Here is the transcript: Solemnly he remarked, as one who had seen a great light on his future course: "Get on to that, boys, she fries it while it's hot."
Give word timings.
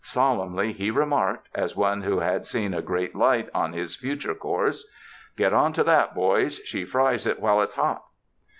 Solemnly 0.03 0.73
he 0.73 0.89
remarked, 0.89 1.47
as 1.53 1.75
one 1.75 2.01
who 2.01 2.21
had 2.21 2.43
seen 2.47 2.73
a 2.73 2.81
great 2.81 3.13
light 3.15 3.51
on 3.53 3.73
his 3.73 3.95
future 3.95 4.33
course: 4.33 4.87
"Get 5.37 5.53
on 5.53 5.73
to 5.73 5.83
that, 5.83 6.15
boys, 6.15 6.57
she 6.65 6.85
fries 6.85 7.27
it 7.27 7.39
while 7.39 7.61
it's 7.61 7.75
hot." 7.75 8.03